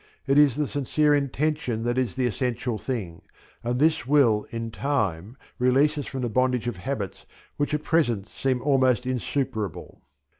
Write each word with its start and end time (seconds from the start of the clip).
It 0.25 0.39
is 0.39 0.55
the 0.55 0.67
sincere 0.67 1.13
intention 1.13 1.83
that 1.83 1.95
is 1.95 2.15
the 2.15 2.25
essential 2.25 2.79
thing, 2.79 3.21
and 3.63 3.77
this 3.77 4.07
will 4.07 4.47
in 4.49 4.71
time 4.71 5.37
release 5.59 5.95
us 5.95 6.07
from 6.07 6.21
the 6.23 6.27
bondage 6.29 6.67
of 6.67 6.77
habits 6.77 7.27
which 7.57 7.75
at 7.75 7.83
present 7.83 8.27
seem 8.27 8.63
almost 8.63 9.05
insuperable. 9.05 10.01